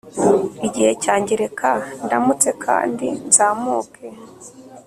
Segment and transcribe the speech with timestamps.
[0.67, 1.69] igihe cyanjye reka
[2.05, 4.05] ndamutse kandi nzamuke